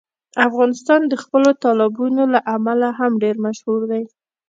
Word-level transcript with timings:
افغانستان 0.47 1.01
د 1.07 1.13
خپلو 1.23 1.49
تالابونو 1.63 2.23
له 2.33 2.39
امله 2.55 2.87
هم 2.99 3.11
ډېر 3.23 3.35
مشهور 3.45 3.81
دی. 3.91 4.03